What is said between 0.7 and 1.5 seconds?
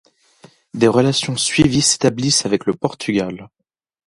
Des relations